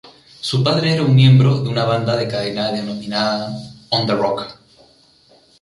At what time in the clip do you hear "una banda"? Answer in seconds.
1.69-2.15